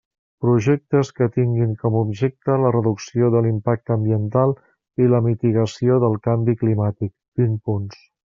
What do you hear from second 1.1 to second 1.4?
que